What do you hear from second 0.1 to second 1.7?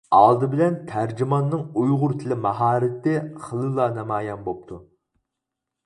ئالدى بىلەن تەرجىماننىڭ